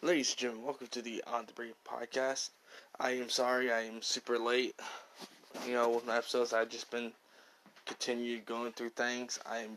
Ladies 0.00 0.30
and 0.30 0.38
gentlemen, 0.38 0.64
welcome 0.64 0.86
to 0.92 1.02
the 1.02 1.24
On 1.26 1.44
the 1.44 1.52
Brink 1.54 1.74
podcast. 1.84 2.50
I 3.00 3.10
am 3.16 3.28
sorry 3.28 3.72
I 3.72 3.80
am 3.80 4.00
super 4.00 4.38
late. 4.38 4.78
You 5.66 5.72
know, 5.72 5.88
with 5.88 6.06
my 6.06 6.18
episodes, 6.18 6.52
I've 6.52 6.68
just 6.68 6.88
been 6.92 7.10
continued 7.84 8.46
going 8.46 8.70
through 8.70 8.90
things. 8.90 9.40
I'm 9.44 9.76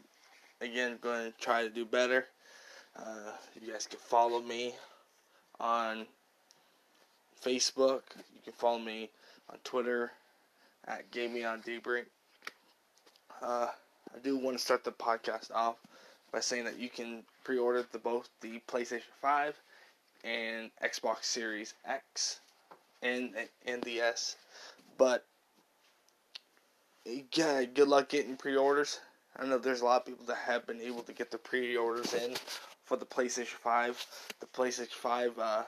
again 0.62 1.00
going 1.02 1.32
to 1.32 1.38
try 1.40 1.64
to 1.64 1.72
do 1.72 1.86
better. 1.86 2.28
Uh, 2.96 3.32
you 3.60 3.74
guys 3.74 3.88
can 3.88 3.98
follow 3.98 4.40
me 4.40 4.76
on 5.60 6.06
Facebook. 7.44 8.04
You 8.36 8.42
can 8.44 8.54
follow 8.54 8.78
me 8.78 9.10
on 9.50 9.58
Twitter 9.64 10.12
at 10.88 11.10
Gaming 11.10 11.46
on 11.46 11.64
Debrink. 11.64 12.06
Uh, 13.42 13.70
I 14.16 14.20
do 14.24 14.38
want 14.38 14.56
to 14.56 14.64
start 14.64 14.84
the 14.84 14.92
podcast 14.92 15.50
off 15.52 15.78
by 16.32 16.42
saying 16.42 16.66
that 16.66 16.78
you 16.78 16.90
can 16.90 17.24
pre-order 17.44 17.84
the 17.92 17.98
both 17.98 18.30
the 18.42 18.62
PlayStation 18.68 19.02
5 19.20 19.56
and 20.24 20.72
Xbox 20.84 21.24
Series 21.24 21.74
X 21.86 22.40
and 23.02 23.34
and 23.66 23.82
the 23.84 24.02
S. 24.02 24.38
But 24.98 25.26
yeah, 27.06 27.64
good 27.64 27.88
luck 27.88 28.10
getting 28.10 28.38
pre-orders. 28.38 29.00
I 29.38 29.46
know 29.46 29.58
there's 29.58 29.82
a 29.82 29.86
lot 29.86 30.02
of 30.02 30.06
people 30.06 30.26
that 30.26 30.38
have 30.38 30.68
been 30.68 30.82
able 30.82 31.02
to 31.04 31.14
get 31.14 31.32
the 31.32 31.38
pre-orders 31.38 32.14
in 32.14 32.36
for 32.86 32.98
the 32.98 33.06
PlayStation 33.06 33.48
5. 33.48 34.06
The 34.40 34.46
PlayStation 34.48 34.90
5, 34.90 35.40
uh, 35.40 35.64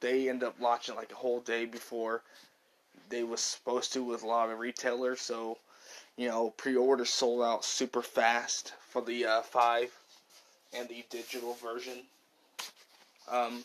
they 0.00 0.28
end 0.28 0.44
up 0.44 0.56
launching 0.60 0.94
like 0.94 1.10
a 1.10 1.16
whole 1.16 1.40
day 1.40 1.64
before 1.64 2.22
they 3.08 3.22
was 3.22 3.40
supposed 3.40 3.92
to 3.92 4.02
with 4.02 4.22
a 4.22 4.26
lot 4.26 4.50
of 4.50 4.58
retailers. 4.58 5.20
So, 5.20 5.58
you 6.16 6.28
know, 6.28 6.50
pre-orders 6.50 7.10
sold 7.10 7.42
out 7.42 7.64
super 7.64 8.02
fast 8.02 8.74
for 8.88 9.02
the 9.02 9.24
uh, 9.24 9.42
5 9.42 9.98
and 10.74 10.88
the 10.88 11.04
digital 11.10 11.54
version. 11.54 12.02
Um, 13.28 13.64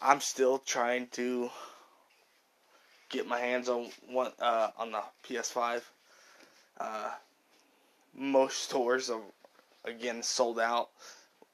I'm 0.00 0.20
still 0.20 0.58
trying 0.58 1.08
to 1.12 1.50
get 3.08 3.26
my 3.26 3.40
hands 3.40 3.68
on 3.68 3.88
one 4.08 4.32
uh, 4.40 4.70
on 4.78 4.92
the 4.92 5.02
PS5. 5.26 5.82
Uh, 6.78 7.10
most 8.14 8.58
stores 8.64 9.10
are 9.10 9.22
again 9.84 10.22
sold 10.22 10.58
out 10.58 10.90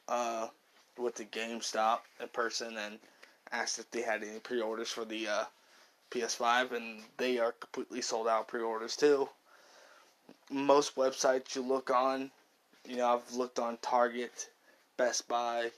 uh, 0.09 0.49
with 0.99 1.15
the 1.15 1.25
GameStop 1.25 2.01
in 2.21 2.29
person 2.29 2.77
and 2.77 2.99
asked 3.53 3.79
if 3.79 3.91
they 3.91 4.03
had 4.03 4.23
any 4.23 4.41
pre-orders 4.41 4.91
for 4.91 5.05
the 5.05 5.29
uh, 5.29 5.45
PS5, 6.11 6.73
and 6.73 7.03
they 7.17 7.39
are 7.39 7.53
completely 7.53 8.03
sold 8.03 8.27
out 8.27 8.49
pre-orders 8.49 8.97
too. 8.97 9.29
Most 10.51 10.97
websites 10.97 11.55
you 11.55 11.63
look 11.63 11.91
on, 11.91 12.31
you 12.87 12.97
know, 12.97 13.09
I've 13.15 13.35
looked 13.35 13.59
on 13.59 13.79
Target, 13.83 14.49
Best 14.97 15.29
Buy, 15.29 15.71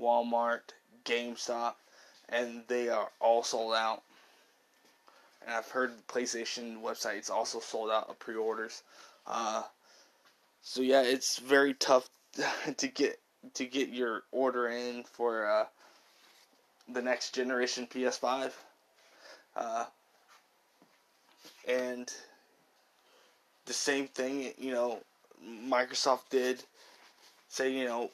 Walmart, 0.00 0.60
GameStop, 1.04 1.74
and 2.28 2.62
they 2.68 2.88
are 2.88 3.08
all 3.20 3.42
sold 3.42 3.74
out. 3.74 4.02
And 5.44 5.54
I've 5.54 5.68
heard 5.68 5.92
PlayStation 6.08 6.82
website 6.82 7.20
is 7.20 7.30
also 7.30 7.60
sold 7.60 7.90
out 7.90 8.08
of 8.08 8.18
pre-orders. 8.18 8.82
Uh, 9.26 9.62
so 10.62 10.82
yeah, 10.82 11.02
it's 11.02 11.38
very 11.38 11.74
tough 11.74 12.08
to 12.76 12.88
get 12.88 13.18
to 13.54 13.64
get 13.64 13.90
your 13.90 14.24
order 14.32 14.68
in 14.68 15.04
for 15.04 15.48
uh, 15.48 15.66
the 16.92 17.02
next 17.02 17.34
generation 17.34 17.86
PS5. 17.86 18.52
Uh, 19.54 19.84
and 21.68 22.12
the 23.66 23.72
same 23.72 24.08
thing, 24.08 24.52
you 24.58 24.72
know, 24.72 25.00
Microsoft 25.44 26.28
did 26.30 26.62
say, 27.56 27.72
you 27.72 27.86
know, 27.86 28.10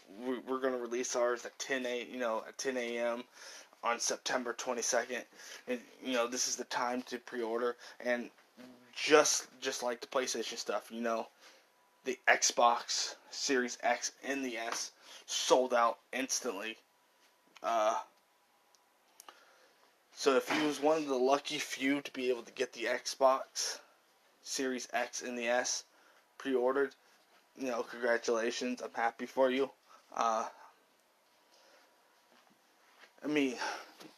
we're 0.46 0.60
going 0.60 0.72
to 0.72 0.78
release 0.78 1.16
ours 1.16 1.44
at 1.44 1.58
10 1.58 1.84
a, 1.84 2.06
you 2.10 2.18
know, 2.18 2.44
at 2.46 2.56
10 2.58 2.76
a.m. 2.76 3.24
on 3.82 3.98
September 3.98 4.54
22nd, 4.54 5.22
and 5.66 5.80
you 6.02 6.12
know, 6.12 6.28
this 6.28 6.46
is 6.46 6.54
the 6.54 6.64
time 6.64 7.02
to 7.02 7.18
pre-order. 7.18 7.76
And 8.04 8.30
just 8.94 9.48
just 9.60 9.82
like 9.82 10.00
the 10.00 10.06
PlayStation 10.06 10.56
stuff, 10.58 10.90
you 10.92 11.00
know, 11.00 11.26
the 12.04 12.16
Xbox 12.28 13.16
Series 13.30 13.78
X 13.82 14.12
and 14.22 14.44
the 14.44 14.56
S 14.56 14.92
sold 15.26 15.74
out 15.74 15.98
instantly. 16.12 16.76
Uh, 17.64 17.96
so 20.14 20.36
if 20.36 20.54
you 20.54 20.64
was 20.66 20.80
one 20.80 20.98
of 20.98 21.08
the 21.08 21.16
lucky 21.16 21.58
few 21.58 22.00
to 22.00 22.10
be 22.12 22.30
able 22.30 22.42
to 22.42 22.52
get 22.52 22.72
the 22.72 22.84
Xbox 22.84 23.80
Series 24.44 24.86
X 24.92 25.20
and 25.22 25.36
the 25.36 25.48
S 25.48 25.82
pre-ordered, 26.38 26.94
you 27.58 27.68
know, 27.68 27.82
congratulations. 27.82 28.82
I'm 28.82 28.90
happy 28.94 29.26
for 29.26 29.50
you. 29.50 29.70
Uh, 30.16 30.46
I 33.24 33.28
mean, 33.28 33.54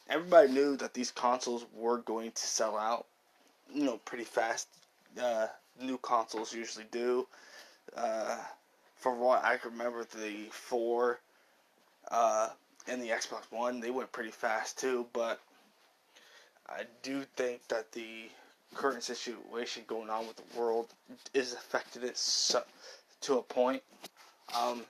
everybody 0.09 0.53
knew 0.53 0.77
that 0.77 0.95
these 0.95 1.11
consoles 1.11 1.67
were 1.75 1.99
going 1.99 2.33
to 2.33 2.43
sell 2.43 2.77
out, 2.77 3.07
you 3.73 3.85
know, 3.85 3.99
pretty 3.99 4.25
fast. 4.25 4.69
Uh, 5.21 5.47
new 5.81 5.99
consoles 5.99 6.55
usually 6.55 6.87
do. 6.91 7.27
Uh, 7.97 8.39
from 8.97 9.21
what 9.21 9.45
I 9.45 9.57
can 9.57 9.73
remember, 9.73 10.05
the 10.05 10.47
4 10.51 11.21
uh, 12.11 12.49
and 12.89 13.03
the 13.03 13.09
Xbox 13.09 13.43
One, 13.51 13.81
they 13.81 13.91
went 13.91 14.13
pretty 14.13 14.31
fast 14.31 14.79
too, 14.79 15.07
but 15.13 15.41
I 16.69 16.85
do 17.03 17.25
think 17.37 17.67
that 17.69 17.93
the 17.93 18.29
current 18.75 19.03
situation 19.03 19.85
going 19.87 20.11
on 20.11 20.27
with 20.27 20.37
the 20.37 20.59
world 20.59 20.89
is 21.33 21.53
affecting 21.53 22.03
it 22.03 22.17
so, 22.17 22.63
to 23.25 23.39
a 23.39 23.43
point. 23.43 23.83
Um, 24.59 24.85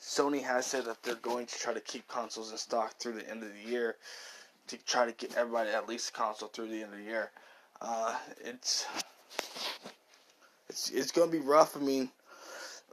Sony 0.00 0.42
has 0.42 0.66
said 0.66 0.84
that 0.84 1.02
they're 1.02 1.14
going 1.16 1.46
to 1.46 1.58
try 1.58 1.72
to 1.72 1.80
keep 1.80 2.06
consoles 2.08 2.52
in 2.52 2.58
stock 2.58 2.98
through 2.98 3.14
the 3.14 3.28
end 3.28 3.42
of 3.42 3.50
the 3.52 3.70
year 3.70 3.96
to 4.68 4.76
try 4.84 5.06
to 5.06 5.12
get 5.12 5.36
everybody 5.36 5.70
at 5.70 5.88
least 5.88 6.10
a 6.10 6.12
console 6.12 6.48
through 6.48 6.68
the 6.68 6.82
end 6.82 6.92
of 6.92 6.98
the 6.98 7.04
year. 7.04 7.30
Uh, 7.80 8.16
it's 8.44 8.86
it's 10.68 10.90
it's 10.90 11.10
to 11.12 11.26
be 11.26 11.38
rough. 11.38 11.76
I 11.76 11.80
mean, 11.80 12.10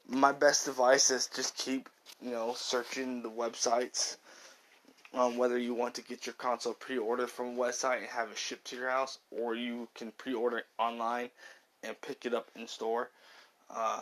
my 0.07 0.31
best 0.31 0.67
advice 0.67 1.11
is 1.11 1.29
just 1.33 1.57
keep 1.57 1.89
you 2.21 2.31
know 2.31 2.53
searching 2.55 3.21
the 3.21 3.29
websites. 3.29 4.17
Um, 5.13 5.37
whether 5.37 5.57
you 5.57 5.73
want 5.73 5.95
to 5.95 6.01
get 6.01 6.25
your 6.25 6.33
console 6.33 6.73
pre-ordered 6.73 7.29
from 7.29 7.47
a 7.47 7.57
website 7.57 7.99
and 7.99 8.07
have 8.07 8.29
it 8.29 8.37
shipped 8.37 8.65
to 8.67 8.75
your 8.75 8.89
house, 8.89 9.19
or 9.31 9.55
you 9.55 9.87
can 9.95 10.11
pre-order 10.11 10.59
it 10.59 10.65
online 10.77 11.29
and 11.81 11.99
pick 12.01 12.25
it 12.25 12.33
up 12.33 12.49
in 12.55 12.67
store. 12.67 13.09
Uh, 13.69 14.01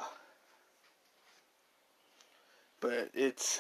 but 2.80 3.10
it's 3.14 3.60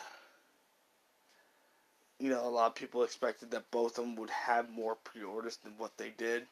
you 2.20 2.30
know 2.30 2.48
a 2.48 2.50
lot 2.50 2.68
of 2.68 2.76
people 2.76 3.04
expected 3.04 3.52
that 3.52 3.70
both 3.72 3.98
of 3.98 4.06
them 4.06 4.16
would 4.16 4.30
have 4.30 4.70
more 4.70 4.96
pre-orders 4.96 5.58
than 5.64 5.74
what 5.78 5.98
they 5.98 6.12
did. 6.18 6.46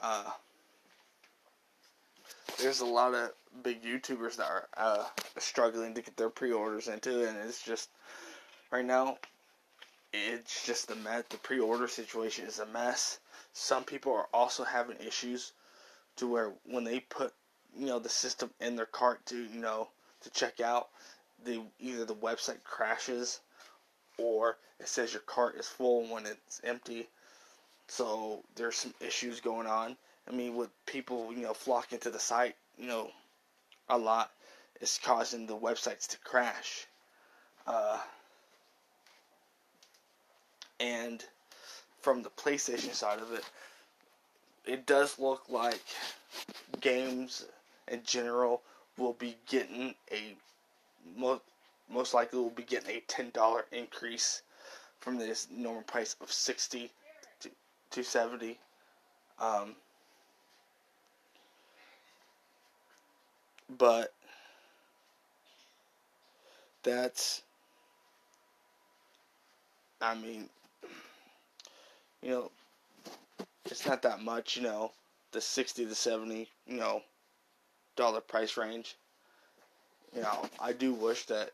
Uh, 0.00 0.30
there's 2.60 2.80
a 2.80 2.86
lot 2.86 3.14
of 3.14 3.30
big 3.62 3.82
YouTubers 3.82 4.36
that 4.36 4.48
are 4.48 4.68
uh, 4.76 5.04
struggling 5.38 5.94
to 5.94 6.02
get 6.02 6.16
their 6.16 6.30
pre-orders 6.30 6.88
into, 6.88 7.28
and 7.28 7.36
it's 7.38 7.62
just 7.62 7.90
right 8.70 8.84
now 8.84 9.16
it's 10.12 10.66
just 10.66 10.90
a 10.90 10.96
mess. 10.96 11.24
The 11.28 11.36
pre-order 11.38 11.86
situation 11.86 12.46
is 12.46 12.58
a 12.58 12.66
mess. 12.66 13.20
Some 13.52 13.84
people 13.84 14.12
are 14.12 14.28
also 14.32 14.64
having 14.64 14.96
issues 14.98 15.52
to 16.16 16.26
where 16.26 16.52
when 16.64 16.84
they 16.84 17.00
put 17.00 17.32
you 17.76 17.86
know 17.86 17.98
the 17.98 18.08
system 18.08 18.50
in 18.60 18.76
their 18.76 18.86
cart 18.86 19.24
to 19.26 19.36
you 19.36 19.60
know 19.60 19.88
to 20.22 20.30
check 20.30 20.60
out, 20.60 20.88
the 21.44 21.62
either 21.78 22.04
the 22.04 22.14
website 22.14 22.62
crashes 22.64 23.40
or 24.18 24.58
it 24.78 24.88
says 24.88 25.12
your 25.12 25.22
cart 25.22 25.56
is 25.56 25.66
full 25.66 26.06
when 26.06 26.26
it's 26.26 26.60
empty. 26.64 27.08
So 27.88 28.44
there's 28.54 28.76
some 28.76 28.94
issues 29.00 29.40
going 29.40 29.66
on. 29.66 29.96
I 30.28 30.32
mean, 30.32 30.56
with 30.56 30.70
people 30.86 31.32
you 31.32 31.42
know 31.42 31.54
flocking 31.54 31.98
to 32.00 32.10
the 32.10 32.20
site, 32.20 32.56
you 32.78 32.86
know, 32.86 33.10
a 33.88 33.98
lot, 33.98 34.30
is 34.80 34.98
causing 35.02 35.46
the 35.46 35.56
websites 35.56 36.06
to 36.08 36.18
crash. 36.18 36.86
Uh, 37.66 37.98
and 40.78 41.24
from 42.00 42.22
the 42.22 42.30
PlayStation 42.30 42.94
side 42.94 43.20
of 43.20 43.32
it, 43.32 43.44
it 44.64 44.86
does 44.86 45.18
look 45.18 45.44
like 45.48 45.82
games 46.80 47.44
in 47.90 48.02
general 48.04 48.62
will 48.96 49.14
be 49.14 49.36
getting 49.48 49.94
a 50.12 50.36
most 51.16 51.42
most 51.88 52.14
likely 52.14 52.38
will 52.38 52.50
be 52.50 52.62
getting 52.62 52.96
a 52.96 53.00
ten 53.08 53.30
dollar 53.30 53.66
increase 53.72 54.42
from 55.00 55.18
this 55.18 55.48
normal 55.50 55.82
price 55.82 56.16
of 56.20 56.32
sixty 56.32 56.90
to 57.90 58.04
seventy. 58.04 58.58
Um, 59.40 59.74
but 63.78 64.12
that's 66.82 67.42
I 70.00 70.14
mean 70.14 70.48
you 72.22 72.30
know 72.30 72.50
it's 73.70 73.86
not 73.86 74.02
that 74.02 74.22
much, 74.22 74.56
you 74.56 74.62
know, 74.62 74.92
the 75.32 75.40
sixty 75.40 75.86
to 75.86 75.94
seventy, 75.94 76.48
you 76.66 76.76
know, 76.76 77.02
dollar 78.00 78.22
price 78.22 78.56
range. 78.56 78.96
You 80.16 80.22
know, 80.22 80.48
I 80.58 80.72
do 80.72 80.94
wish 80.94 81.26
that 81.26 81.50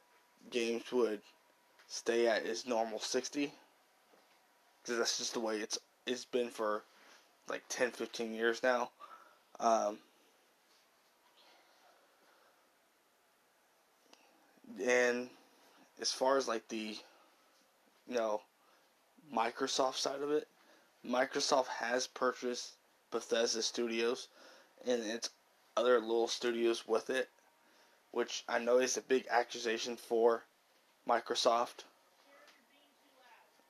games 0.50 0.84
would 0.92 1.20
stay 1.88 2.28
at 2.28 2.46
its 2.46 2.66
normal 2.66 3.00
60 3.00 3.52
because 4.82 4.98
that's 4.98 5.18
just 5.18 5.34
the 5.34 5.40
way 5.40 5.58
it's 5.58 5.78
it's 6.06 6.24
been 6.24 6.48
for 6.48 6.82
like 7.48 7.62
10 7.68 7.90
15 7.92 8.32
years 8.34 8.62
now 8.62 8.90
um, 9.60 9.98
and 14.84 15.28
as 16.00 16.12
far 16.12 16.36
as 16.36 16.48
like 16.48 16.66
the 16.68 16.96
you 18.08 18.14
know 18.14 18.40
Microsoft 19.32 19.96
side 19.96 20.22
of 20.22 20.30
it 20.30 20.48
Microsoft 21.04 21.68
has 21.68 22.06
purchased 22.08 22.72
Bethesda 23.12 23.62
Studios 23.62 24.28
and 24.86 25.02
its 25.04 25.30
other 25.76 26.00
little 26.00 26.28
studios 26.28 26.86
with 26.86 27.10
it 27.10 27.28
which 28.16 28.44
I 28.48 28.58
know 28.58 28.78
is 28.78 28.96
a 28.96 29.02
big 29.02 29.26
accusation 29.30 29.96
for 29.98 30.42
Microsoft. 31.06 31.84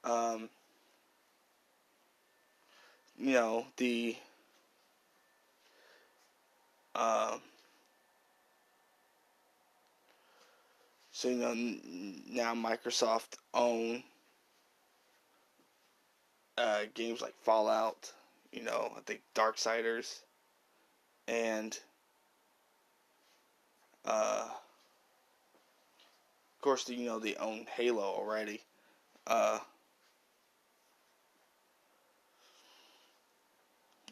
Um, 0.04 0.48
you 3.18 3.32
know, 3.32 3.66
the 3.76 4.16
uh, 6.94 7.38
so 11.10 11.28
you 11.28 11.38
know 11.38 11.54
now 12.28 12.54
Microsoft 12.54 13.38
own 13.52 14.04
uh, 16.56 16.82
games 16.94 17.20
like 17.20 17.34
Fallout, 17.42 18.12
you 18.52 18.62
know, 18.62 18.92
I 18.96 19.00
think 19.00 19.22
Darksiders, 19.34 20.20
and 21.26 21.76
uh, 24.06 24.48
of 26.56 26.62
course, 26.62 26.88
you 26.88 27.06
know 27.06 27.18
they 27.18 27.34
own 27.36 27.66
Halo 27.74 28.02
already. 28.02 28.60
Uh, 29.26 29.58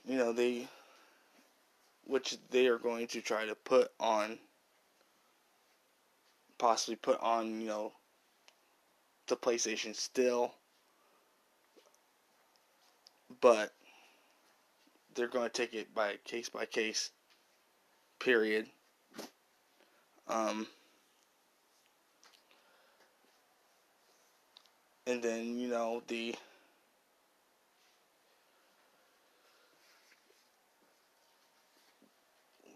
you 0.04 0.18
know 0.18 0.32
they, 0.32 0.68
which 2.04 2.36
they 2.50 2.66
are 2.66 2.78
going 2.78 3.06
to 3.08 3.20
try 3.20 3.46
to 3.46 3.54
put 3.54 3.90
on, 4.00 4.38
possibly 6.58 6.96
put 6.96 7.20
on, 7.20 7.60
you 7.60 7.68
know, 7.68 7.92
the 9.28 9.36
PlayStation 9.36 9.94
still, 9.94 10.52
but 13.40 13.72
they're 15.14 15.28
going 15.28 15.48
to 15.48 15.52
take 15.52 15.74
it 15.74 15.94
by 15.94 16.16
case 16.24 16.48
by 16.48 16.66
case. 16.66 17.10
Period. 18.18 18.66
Um, 20.28 20.66
and 25.06 25.22
then 25.22 25.58
you 25.58 25.68
know 25.68 26.02
the 26.08 26.34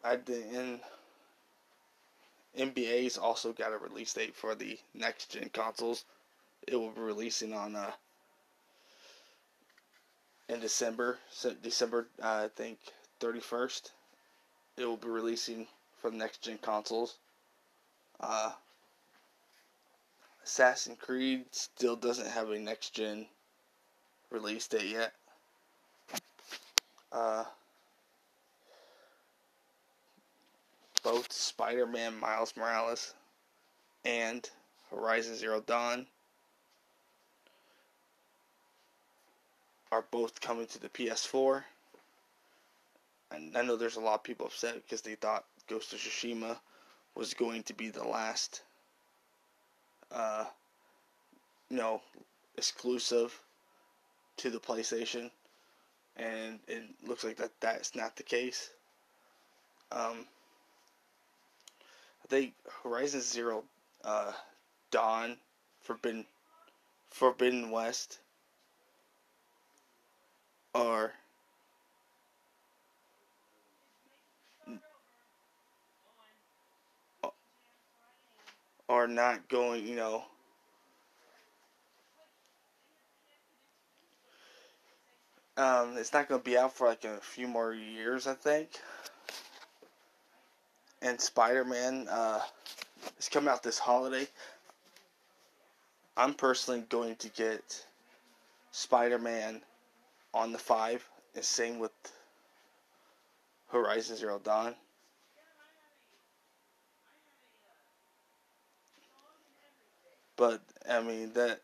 I 0.02 0.16
did 0.16 0.80
NBA's 2.54 3.18
also 3.18 3.52
got 3.52 3.72
a 3.72 3.78
release 3.78 4.12
date 4.14 4.34
for 4.36 4.54
the 4.54 4.78
next 4.94 5.30
gen 5.32 5.50
consoles. 5.50 6.04
It 6.66 6.76
will 6.76 6.90
be 6.92 7.00
releasing 7.00 7.54
on 7.54 7.76
uh 7.76 7.92
in 10.48 10.60
December, 10.60 11.18
December 11.62 12.08
uh, 12.22 12.44
I 12.44 12.48
think 12.48 12.78
31st. 13.20 13.92
It 14.76 14.84
will 14.84 14.96
be 14.98 15.08
releasing 15.08 15.66
for 15.98 16.10
the 16.10 16.16
next 16.16 16.42
gen 16.42 16.58
consoles. 16.58 17.16
Uh, 18.20 18.52
Assassin's 20.44 20.98
Creed 20.98 21.44
still 21.50 21.96
doesn't 21.96 22.28
have 22.28 22.50
a 22.50 22.58
next 22.58 22.94
gen 22.94 23.26
release 24.30 24.66
date 24.66 24.90
yet. 24.90 25.12
Uh, 27.12 27.44
both 31.02 31.32
Spider 31.32 31.86
Man 31.86 32.18
Miles 32.18 32.54
Morales 32.56 33.14
and 34.04 34.48
Horizon 34.90 35.36
Zero 35.36 35.60
Dawn 35.60 36.06
are 39.92 40.04
both 40.10 40.40
coming 40.40 40.66
to 40.66 40.78
the 40.78 40.88
PS4. 40.88 41.64
And 43.30 43.56
I 43.56 43.62
know 43.62 43.76
there's 43.76 43.96
a 43.96 44.00
lot 44.00 44.14
of 44.14 44.22
people 44.22 44.46
upset 44.46 44.74
because 44.74 45.02
they 45.02 45.14
thought 45.14 45.44
Ghost 45.68 45.92
of 45.92 45.98
Tsushima 45.98 46.56
was 47.18 47.34
going 47.34 47.64
to 47.64 47.74
be 47.74 47.90
the 47.90 48.04
last, 48.04 48.62
uh, 50.12 50.44
you 51.68 51.76
know, 51.76 52.00
exclusive 52.56 53.42
to 54.36 54.50
the 54.50 54.60
PlayStation, 54.60 55.28
and 56.16 56.60
it 56.68 56.84
looks 57.04 57.24
like 57.24 57.36
that 57.36 57.50
that's 57.58 57.96
not 57.96 58.14
the 58.14 58.22
case. 58.22 58.70
Um, 59.90 60.26
I 62.24 62.28
think 62.28 62.54
Horizon 62.84 63.20
Zero 63.20 63.64
uh, 64.04 64.32
Dawn, 64.92 65.36
Forbidden, 65.82 66.24
Forbidden 67.10 67.72
West, 67.72 68.20
are 70.72 71.12
are 78.88 79.06
not 79.06 79.48
going, 79.48 79.86
you 79.86 79.96
know, 79.96 80.24
um, 85.56 85.96
it's 85.96 86.12
not 86.12 86.28
going 86.28 86.40
to 86.40 86.44
be 86.44 86.56
out 86.56 86.72
for 86.72 86.86
like 86.86 87.04
a 87.04 87.18
few 87.18 87.46
more 87.46 87.74
years, 87.74 88.26
I 88.26 88.34
think. 88.34 88.70
And 91.02 91.20
Spider 91.20 91.64
Man 91.64 92.08
uh, 92.10 92.40
is 93.18 93.28
coming 93.28 93.48
out 93.48 93.62
this 93.62 93.78
holiday. 93.78 94.26
I'm 96.16 96.34
personally 96.34 96.84
going 96.88 97.16
to 97.16 97.28
get 97.28 97.86
Spider 98.72 99.18
Man 99.18 99.60
on 100.34 100.52
the 100.52 100.58
5, 100.58 101.08
and 101.36 101.44
same 101.44 101.78
with 101.78 101.92
Horizon 103.68 104.16
Zero 104.16 104.40
Dawn. 104.42 104.74
But 110.38 110.62
I 110.88 111.02
mean 111.02 111.32
that 111.34 111.60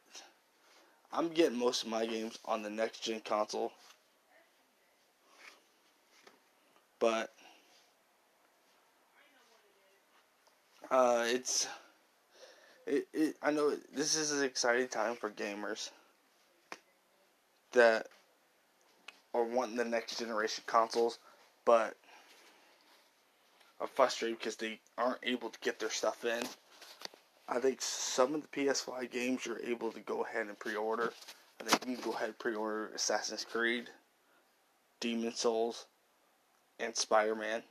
I'm 1.12 1.28
getting 1.28 1.56
most 1.58 1.84
of 1.84 1.88
my 1.88 2.04
games 2.04 2.38
on 2.44 2.62
the 2.62 2.70
next 2.70 3.04
gen 3.04 3.20
console. 3.20 3.72
But 6.98 7.32
uh, 10.90 11.24
it's 11.26 11.68
it, 12.86 13.06
it 13.14 13.36
I 13.40 13.52
know 13.52 13.76
this 13.94 14.16
is 14.16 14.32
an 14.32 14.44
exciting 14.44 14.88
time 14.88 15.14
for 15.14 15.30
gamers 15.30 15.90
that 17.72 18.08
are 19.32 19.44
wanting 19.44 19.76
the 19.76 19.84
next 19.84 20.18
generation 20.18 20.64
consoles, 20.66 21.18
but 21.64 21.96
are 23.80 23.86
frustrated 23.86 24.38
because 24.38 24.56
they 24.56 24.80
aren't 24.98 25.18
able 25.22 25.50
to 25.50 25.58
get 25.60 25.78
their 25.78 25.90
stuff 25.90 26.24
in. 26.24 26.42
I 27.48 27.58
think 27.58 27.82
some 27.82 28.34
of 28.34 28.42
the 28.42 28.48
PS5 28.48 29.10
games 29.10 29.44
you're 29.44 29.60
able 29.60 29.92
to 29.92 30.00
go 30.00 30.24
ahead 30.24 30.46
and 30.46 30.58
pre-order. 30.58 31.12
I 31.60 31.64
think 31.64 31.86
you 31.86 31.96
can 31.96 32.10
go 32.10 32.16
ahead 32.16 32.28
and 32.28 32.38
pre-order 32.38 32.88
Assassin's 32.94 33.44
Creed, 33.44 33.90
Demon 35.00 35.34
Souls, 35.34 35.86
and 36.80 36.96
Spider-Man. 36.96 37.62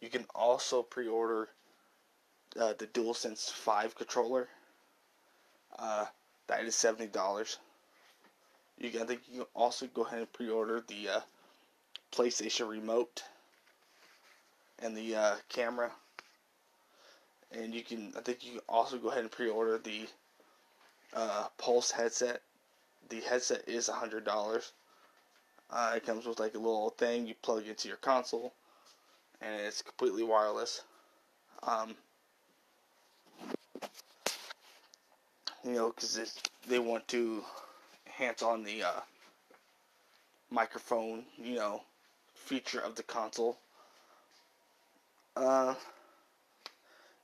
You 0.00 0.08
can 0.08 0.26
also 0.34 0.82
pre-order 0.82 1.48
uh, 2.58 2.74
the 2.78 2.86
DualSense 2.88 3.50
5 3.50 3.94
controller. 3.94 4.48
Uh, 5.78 6.06
that 6.48 6.64
is 6.64 6.74
seventy 6.74 7.06
dollars. 7.06 7.58
You 8.78 8.90
can, 8.90 9.02
I 9.02 9.04
think 9.04 9.22
you 9.28 9.38
can 9.40 9.46
also 9.54 9.86
go 9.86 10.04
ahead 10.04 10.20
and 10.20 10.32
pre-order 10.32 10.82
the 10.86 11.08
uh, 11.08 11.20
PlayStation 12.12 12.68
Remote 12.68 13.22
and 14.78 14.96
the 14.96 15.16
uh, 15.16 15.36
camera 15.48 15.92
and 17.52 17.74
you 17.74 17.82
can 17.82 18.12
I 18.16 18.20
think 18.20 18.44
you 18.44 18.52
can 18.52 18.60
also 18.68 18.98
go 18.98 19.08
ahead 19.08 19.22
and 19.22 19.30
pre-order 19.30 19.78
the 19.78 20.06
uh, 21.14 21.46
Pulse 21.58 21.90
headset. 21.90 22.42
The 23.08 23.20
headset 23.20 23.68
is 23.68 23.88
hundred 23.88 24.24
dollars. 24.24 24.72
Uh, 25.70 25.94
it 25.96 26.06
comes 26.06 26.26
with 26.26 26.38
like 26.38 26.54
a 26.54 26.58
little 26.58 26.90
thing 26.90 27.26
you 27.26 27.34
plug 27.42 27.66
into 27.66 27.88
your 27.88 27.96
console, 27.96 28.52
and 29.40 29.60
it's 29.60 29.82
completely 29.82 30.22
wireless. 30.22 30.82
Um, 31.62 31.96
you 35.64 35.72
know, 35.72 35.88
because 35.88 36.38
they 36.68 36.78
want 36.78 37.06
to 37.08 37.42
enhance 38.06 38.42
on 38.42 38.62
the 38.62 38.84
uh, 38.84 39.00
microphone, 40.50 41.24
you 41.36 41.56
know, 41.56 41.82
feature 42.34 42.80
of 42.80 42.94
the 42.94 43.02
console. 43.02 43.58
Uh, 45.36 45.74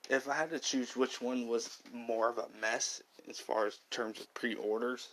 if 0.08 0.28
I 0.28 0.34
had 0.34 0.50
to 0.50 0.58
choose 0.58 0.96
which 0.96 1.20
one 1.20 1.48
was 1.48 1.78
more 1.92 2.28
of 2.28 2.38
a 2.38 2.46
mess 2.60 3.02
as 3.28 3.38
far 3.38 3.66
as 3.66 3.78
terms 3.90 4.20
of 4.20 4.32
pre-orders, 4.34 5.08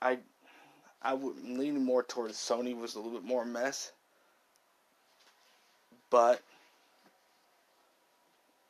I 0.00 0.18
I 1.02 1.14
would 1.14 1.42
lean 1.44 1.84
more 1.84 2.02
towards 2.02 2.36
Sony 2.36 2.76
was 2.76 2.94
a 2.94 2.98
little 2.98 3.12
bit 3.12 3.24
more 3.24 3.44
mess, 3.44 3.92
but 6.10 6.42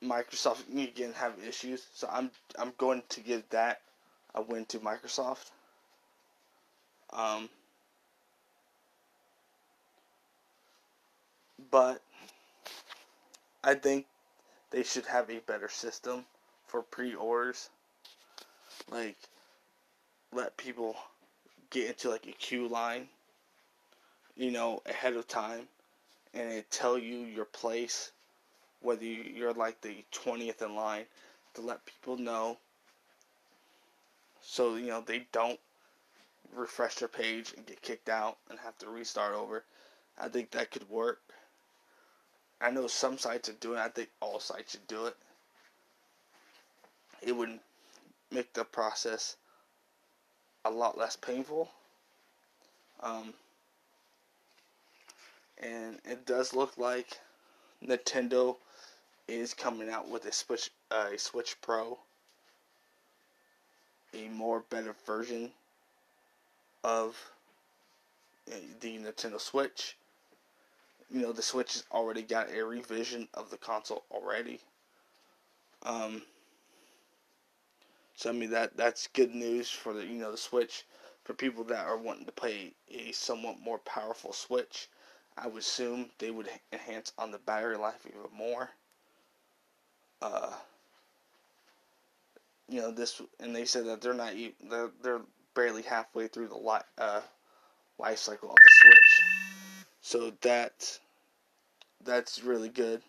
Microsoft 0.02 0.68
again 0.70 1.12
have 1.14 1.34
issues, 1.46 1.86
so 1.94 2.08
I'm 2.10 2.30
I'm 2.58 2.72
going 2.78 3.02
to 3.10 3.20
give 3.20 3.48
that 3.50 3.80
a 4.34 4.42
win 4.42 4.66
to 4.66 4.78
Microsoft. 4.78 5.50
Um, 7.12 7.48
but 11.70 12.02
I 13.66 13.74
think 13.74 14.06
they 14.70 14.84
should 14.84 15.06
have 15.06 15.28
a 15.28 15.40
better 15.40 15.68
system 15.68 16.24
for 16.68 16.82
pre-orders. 16.82 17.68
Like, 18.88 19.16
let 20.32 20.56
people 20.56 20.94
get 21.70 21.88
into 21.88 22.10
like 22.10 22.28
a 22.28 22.32
queue 22.32 22.68
line, 22.68 23.08
you 24.36 24.52
know, 24.52 24.82
ahead 24.86 25.14
of 25.14 25.26
time, 25.26 25.66
and 26.32 26.48
it 26.48 26.70
tell 26.70 26.96
you 26.96 27.18
your 27.18 27.44
place, 27.44 28.12
whether 28.82 29.04
you're 29.04 29.52
like 29.52 29.80
the 29.80 30.04
twentieth 30.12 30.62
in 30.62 30.76
line, 30.76 31.06
to 31.54 31.60
let 31.60 31.84
people 31.86 32.16
know. 32.16 32.58
So 34.42 34.76
you 34.76 34.86
know 34.86 35.00
they 35.00 35.26
don't 35.32 35.58
refresh 36.54 36.94
their 36.96 37.08
page 37.08 37.52
and 37.56 37.66
get 37.66 37.82
kicked 37.82 38.08
out 38.08 38.36
and 38.48 38.60
have 38.60 38.78
to 38.78 38.88
restart 38.88 39.34
over. 39.34 39.64
I 40.20 40.28
think 40.28 40.52
that 40.52 40.70
could 40.70 40.88
work. 40.88 41.18
I 42.60 42.70
know 42.70 42.86
some 42.86 43.18
sites 43.18 43.48
are 43.48 43.54
doing 43.54 43.78
it. 43.78 43.82
I 43.82 43.88
think 43.88 44.08
all 44.20 44.40
sites 44.40 44.72
should 44.72 44.86
do 44.86 45.06
it. 45.06 45.16
It 47.22 47.32
would 47.32 47.58
make 48.30 48.52
the 48.52 48.64
process 48.64 49.36
a 50.64 50.70
lot 50.70 50.98
less 50.98 51.16
painful. 51.16 51.70
Um, 53.02 53.34
and 55.58 55.98
it 56.04 56.26
does 56.26 56.54
look 56.54 56.76
like 56.78 57.18
Nintendo 57.84 58.56
is 59.28 59.54
coming 59.54 59.90
out 59.90 60.08
with 60.08 60.24
a 60.26 60.32
Switch, 60.32 60.70
uh, 60.90 61.10
a 61.14 61.18
Switch 61.18 61.56
Pro, 61.60 61.98
a 64.14 64.28
more 64.28 64.64
better 64.70 64.94
version 65.06 65.50
of 66.84 67.16
the 68.80 68.98
Nintendo 68.98 69.40
Switch 69.40 69.96
you 71.10 71.22
know 71.22 71.32
the 71.32 71.42
Switch 71.42 71.74
has 71.74 71.84
already 71.92 72.22
got 72.22 72.50
a 72.50 72.64
revision 72.64 73.28
of 73.34 73.50
the 73.50 73.58
console 73.58 74.04
already. 74.10 74.60
Um, 75.82 76.22
so 78.14 78.30
I 78.30 78.32
mean 78.32 78.50
that 78.50 78.76
that's 78.76 79.08
good 79.08 79.34
news 79.34 79.70
for 79.70 79.92
the 79.92 80.04
you 80.04 80.14
know 80.14 80.30
the 80.30 80.38
Switch 80.38 80.84
for 81.24 81.34
people 81.34 81.64
that 81.64 81.86
are 81.86 81.96
wanting 81.96 82.26
to 82.26 82.32
play 82.32 82.72
a 82.88 83.12
somewhat 83.12 83.60
more 83.60 83.78
powerful 83.78 84.32
Switch. 84.32 84.88
I 85.36 85.48
would 85.48 85.62
assume 85.62 86.10
they 86.18 86.30
would 86.30 86.48
enhance 86.72 87.12
on 87.18 87.30
the 87.30 87.38
battery 87.38 87.76
life 87.76 88.06
even 88.06 88.36
more. 88.36 88.70
Uh, 90.22 90.52
you 92.68 92.80
know 92.80 92.90
this, 92.90 93.20
and 93.38 93.54
they 93.54 93.64
said 93.64 93.86
that 93.86 94.00
they're 94.00 94.14
not 94.14 94.32
they're 94.68 94.90
they're 95.02 95.20
barely 95.54 95.82
halfway 95.82 96.26
through 96.28 96.48
the 96.48 96.56
life 96.56 96.84
uh, 96.98 97.20
life 97.98 98.18
cycle 98.18 98.50
of 98.50 98.56
the 98.56 98.70
Switch. 98.70 99.45
So 100.06 100.30
that 100.42 101.00
that's 102.04 102.44
really 102.44 102.68
good. 102.68 103.02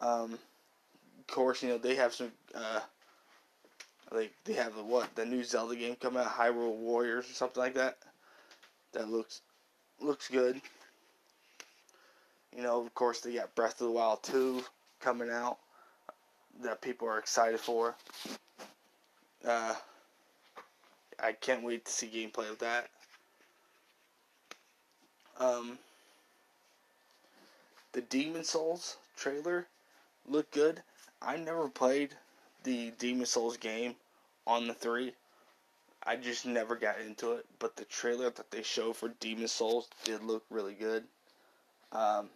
Um, 0.00 0.38
of 1.18 1.26
course, 1.26 1.62
you 1.62 1.68
know 1.68 1.76
they 1.76 1.94
have 1.96 2.14
some. 2.14 2.32
Uh, 2.54 2.80
like 4.10 4.32
they 4.46 4.54
have 4.54 4.74
the 4.76 4.82
what 4.82 5.14
the 5.14 5.26
new 5.26 5.44
Zelda 5.44 5.76
game 5.76 5.94
coming 5.96 6.22
out, 6.22 6.38
Hyrule 6.38 6.76
Warriors 6.76 7.28
or 7.28 7.34
something 7.34 7.62
like 7.62 7.74
that. 7.74 7.98
That 8.94 9.10
looks 9.10 9.42
looks 10.00 10.26
good. 10.26 10.58
You 12.56 12.62
know, 12.62 12.80
of 12.80 12.94
course, 12.94 13.20
they 13.20 13.34
got 13.34 13.54
Breath 13.54 13.82
of 13.82 13.88
the 13.88 13.92
Wild 13.92 14.22
2 14.22 14.64
coming 15.00 15.28
out 15.28 15.58
that 16.62 16.80
people 16.80 17.06
are 17.08 17.18
excited 17.18 17.60
for. 17.60 17.94
Uh, 19.46 19.74
I 21.22 21.32
can't 21.32 21.62
wait 21.62 21.84
to 21.84 21.92
see 21.92 22.06
gameplay 22.06 22.48
of 22.48 22.58
that. 22.60 22.88
Um, 25.38 25.78
the 27.92 28.02
Demon 28.02 28.44
Souls 28.44 28.96
trailer 29.16 29.66
looked 30.28 30.52
good. 30.52 30.82
I 31.20 31.36
never 31.36 31.68
played 31.68 32.10
the 32.62 32.92
Demon 32.98 33.26
Souls 33.26 33.56
game 33.56 33.96
on 34.46 34.66
the 34.66 34.74
3. 34.74 35.12
I 36.06 36.16
just 36.16 36.44
never 36.44 36.76
got 36.76 37.00
into 37.00 37.32
it, 37.32 37.46
but 37.58 37.76
the 37.76 37.84
trailer 37.86 38.30
that 38.30 38.50
they 38.50 38.62
showed 38.62 38.96
for 38.96 39.08
Demon 39.20 39.48
Souls 39.48 39.88
did 40.04 40.22
look 40.22 40.44
really 40.50 40.74
good. 40.74 41.04
Um, 41.92 42.28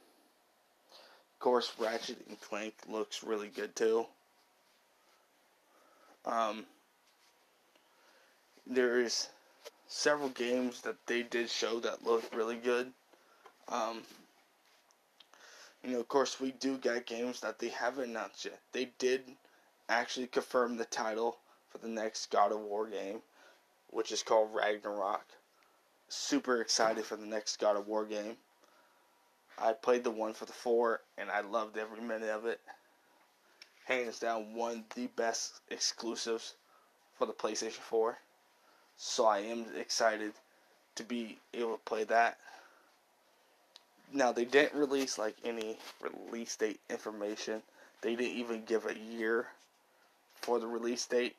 of 1.39 1.41
course, 1.41 1.73
Ratchet 1.79 2.25
and 2.29 2.41
Clank 2.41 2.75
looks 2.89 3.23
really 3.23 3.49
good 3.49 3.77
too. 3.77 4.07
Um, 6.25 6.65
there 8.67 9.01
is 9.01 9.29
several 9.89 10.29
games 10.29 10.83
that 10.83 11.07
they 11.07 11.23
did 11.23 11.51
show 11.51 11.81
that 11.81 12.05
looked 12.05 12.35
really 12.35 12.57
good. 12.57 12.93
Um, 13.69 14.03
you 15.83 15.93
know, 15.93 16.01
of 16.01 16.09
course, 16.09 16.39
we 16.39 16.53
do 16.53 16.77
get 16.77 17.07
games 17.07 17.41
that 17.41 17.59
they 17.59 17.69
haven't 17.69 18.11
announced 18.11 18.45
yet. 18.45 18.61
They 18.73 18.91
did 18.99 19.23
actually 19.89 20.27
confirm 20.27 20.77
the 20.77 20.85
title 20.85 21.39
for 21.71 21.79
the 21.79 21.89
next 21.89 22.31
God 22.31 22.53
of 22.53 22.61
War 22.61 22.87
game, 22.87 23.21
which 23.91 24.13
is 24.13 24.23
called 24.23 24.55
Ragnarok. 24.55 25.25
Super 26.09 26.61
excited 26.61 27.05
for 27.05 27.17
the 27.17 27.27
next 27.27 27.57
God 27.59 27.77
of 27.77 27.87
War 27.87 28.05
game. 28.05 28.37
I 29.59 29.73
played 29.73 30.05
the 30.05 30.11
one 30.11 30.35
for 30.35 30.45
the 30.45 30.53
four, 30.53 31.01
and 31.17 31.31
I 31.31 31.41
loved 31.41 31.79
every 31.79 32.01
minute 32.01 32.29
of 32.29 32.47
it. 32.47 32.61
Hands 33.87 34.17
down, 34.19 34.55
one 34.55 34.79
of 34.79 34.89
the 34.95 35.07
best 35.09 35.61
exclusives 35.71 36.55
for 37.17 37.27
the 37.27 37.33
PlayStation 37.33 37.73
4. 37.73 38.19
So 39.01 39.27
I 39.27 39.39
am 39.39 39.65
excited 39.79 40.33
to 40.97 41.05
be 41.05 41.39
able 41.55 41.75
to 41.75 41.85
play 41.85 42.03
that. 42.05 42.37
Now 44.13 44.33
they 44.33 44.45
didn't 44.45 44.79
release 44.79 45.19
like 45.19 45.37
any 45.45 45.79
release 46.01 46.57
date 46.57 46.81
information. 46.91 47.63
They 48.01 48.17
didn't 48.17 48.37
even 48.37 48.65
give 48.65 48.87
a 48.87 48.99
year 48.99 49.47
for 50.35 50.59
the 50.59 50.67
release 50.67 51.07
date. 51.07 51.37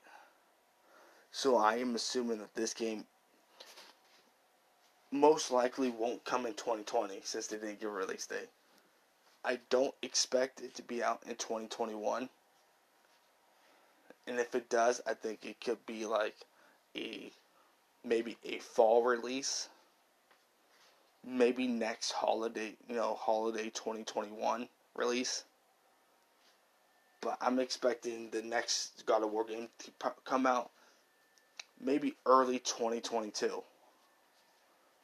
So 1.34 1.58
I 1.58 1.75
am 1.75 1.96
assuming 1.96 2.39
that 2.39 2.56
this 2.56 2.74
game 2.74 3.04
most 5.12 5.51
likely 5.51 5.89
won't 5.89 6.24
come 6.24 6.46
in 6.46 6.54
2020 6.54 7.20
since 7.24 7.48
they 7.48 7.58
didn't 7.58 7.82
give 7.82 7.89
a 7.89 7.94
release 7.94 8.25
date. 8.25 8.50
I 9.44 9.60
don't 9.70 9.96
expect 10.01 10.62
it 10.62 10.75
to 10.75 10.82
be 10.82 11.04
out 11.04 11.24
in 11.28 11.36
2021. 11.36 12.30
And 14.28 14.39
if 14.39 14.56
it 14.56 14.70
does, 14.70 15.01
I 15.06 15.13
think 15.13 15.44
it 15.44 15.60
could 15.60 15.86
be 15.86 16.06
like 16.06 16.36
a 16.96 17.32
maybe 18.03 18.38
a 18.46 18.60
fall 18.60 19.03
release 19.03 19.70
maybe 21.25 21.68
next 21.68 22.12
holiday, 22.12 22.75
you 22.88 22.96
know, 22.96 23.15
holiday 23.15 23.70
2021 23.70 24.68
release. 24.96 25.44
But 27.22 27.38
I'm 27.41 27.60
expecting 27.60 28.29
the 28.29 28.41
next 28.41 29.06
God 29.06 29.24
of 29.24 29.32
War 29.32 29.44
game 29.44 29.68
to 29.79 29.91
come 30.24 30.46
out 30.46 30.72
maybe 31.79 32.15
early 32.25 32.60
2022. 32.60 33.62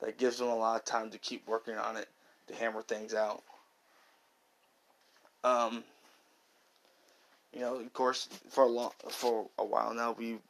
That 0.02 0.18
gives 0.18 0.38
them 0.38 0.48
a 0.48 0.56
lot 0.56 0.80
of 0.80 0.86
time 0.86 1.10
to 1.12 1.18
keep 1.18 1.48
working 1.48 1.76
on 1.76 1.98
it, 1.98 2.08
to 2.48 2.56
hammer 2.56 2.82
things 2.82 3.14
out. 3.14 3.44
Um, 5.44 5.84
you 7.54 7.62
know, 7.62 7.76
of 7.76 7.94
course, 7.94 8.28
for 8.50 8.64
a 8.64 8.68
long, 8.68 8.92
for 9.10 9.48
a 9.58 9.66
while 9.66 9.94
now, 9.94 10.16
we've 10.18 10.42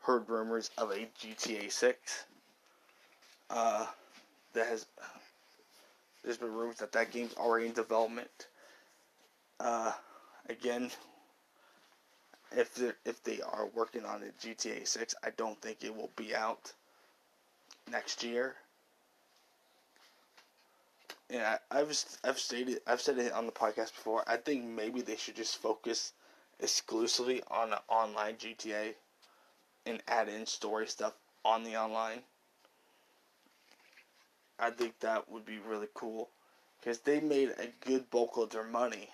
heard 0.00 0.28
rumors 0.28 0.70
of 0.78 0.90
a 0.90 1.08
GTA 1.18 1.70
6. 1.70 2.24
Uh, 3.50 3.86
that 4.52 4.66
has 4.66 4.86
there's 6.22 6.36
been 6.36 6.52
rumors 6.52 6.76
that 6.76 6.92
that 6.92 7.10
game's 7.10 7.34
already 7.34 7.66
in 7.66 7.72
development. 7.72 8.48
Uh, 9.58 9.92
again, 10.48 10.90
if 12.52 12.74
they 12.74 12.92
if 13.04 13.22
they 13.22 13.40
are 13.40 13.66
working 13.74 14.04
on 14.04 14.22
it, 14.22 14.38
GTA 14.38 14.86
Six, 14.86 15.14
I 15.24 15.30
don't 15.30 15.60
think 15.60 15.82
it 15.82 15.94
will 15.94 16.10
be 16.16 16.34
out 16.34 16.72
next 17.90 18.22
year. 18.22 18.56
And 21.28 21.42
I, 21.42 21.58
I've 21.70 22.04
I've 22.24 22.38
stated 22.38 22.80
I've 22.86 23.00
said 23.00 23.18
it 23.18 23.32
on 23.32 23.46
the 23.46 23.52
podcast 23.52 23.94
before. 23.94 24.24
I 24.26 24.36
think 24.36 24.64
maybe 24.64 25.00
they 25.00 25.16
should 25.16 25.36
just 25.36 25.56
focus 25.56 26.12
exclusively 26.58 27.42
on 27.50 27.74
online 27.88 28.36
GTA 28.36 28.94
and 29.86 30.02
add 30.08 30.28
in 30.28 30.46
story 30.46 30.86
stuff 30.86 31.14
on 31.44 31.64
the 31.64 31.76
online 31.76 32.22
I 34.60 34.70
think 34.70 35.00
that 35.00 35.28
would 35.30 35.44
be 35.46 35.58
really 35.58 35.88
cool. 35.94 36.28
because 36.78 37.00
they 37.00 37.20
made 37.20 37.50
a 37.58 37.68
good 37.86 38.10
bulk 38.10 38.36
of 38.36 38.50
their 38.50 38.64
money. 38.64 39.10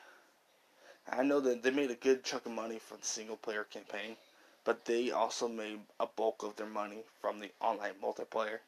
I 1.11 1.23
know 1.23 1.41
that 1.41 1.63
they 1.63 1.71
made 1.71 1.91
a 1.91 1.95
good 1.97 2.25
chunk 2.25 2.47
of 2.47 2.53
money 2.53 2.79
from 2.79 2.99
the 3.01 3.07
single 3.07 3.37
player 3.37 3.65
campaign, 3.65 4.17
but 4.65 4.85
they 4.85 5.11
also 5.13 5.49
made 5.49 5.81
a 6.01 6.07
bulk 6.07 6.43
of 6.43 6.57
their 6.57 6.67
money 6.67 7.05
from 7.21 7.41
the 7.41 7.51
online 7.61 7.95
multiplayer. 8.03 8.59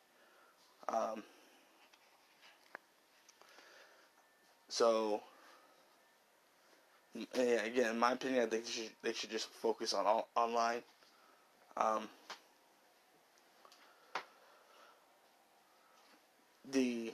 Um, 0.89 1.23
so, 4.69 5.23
yeah, 7.35 7.63
again, 7.65 7.91
in 7.91 7.99
my 7.99 8.13
opinion, 8.13 8.45
I 8.45 8.47
think 8.47 8.65
they 8.65 8.71
should, 8.71 8.91
they 9.03 9.13
should 9.13 9.31
just 9.31 9.49
focus 9.49 9.93
on 9.93 10.07
all, 10.07 10.29
online. 10.37 10.83
Um, 11.79 12.09
the 16.71 17.13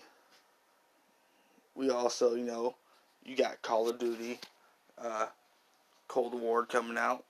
we 1.74 1.90
also, 1.90 2.34
you 2.34 2.44
know, 2.44 2.76
you 3.24 3.36
got 3.36 3.60
Call 3.62 3.88
of 3.88 3.98
Duty, 3.98 4.38
uh, 4.98 5.26
Cold 6.08 6.40
War 6.40 6.64
coming 6.64 6.96
out. 6.96 7.24